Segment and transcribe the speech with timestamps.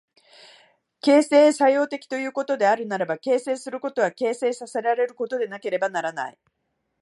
[0.99, 6.39] 形成作用的ということであるならば、形成することは形成せられることでなければならない。